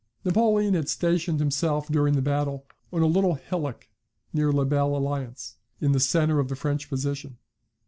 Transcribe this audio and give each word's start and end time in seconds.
]Napoleon 0.25 0.73
had 0.73 0.89
stationed 0.89 1.39
himself 1.39 1.87
during 1.87 2.15
the 2.15 2.23
battle 2.23 2.65
on 2.91 3.03
a 3.03 3.05
little 3.05 3.35
hillock 3.35 3.87
near 4.33 4.51
La 4.51 4.63
Belle 4.63 4.95
Alliance, 4.97 5.57
in 5.79 5.91
the 5.91 5.99
centre 5.99 6.39
of 6.39 6.47
the 6.47 6.55
French 6.55 6.89
position. 6.89 7.37